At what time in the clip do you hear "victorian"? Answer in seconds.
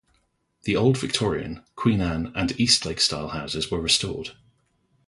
0.97-1.63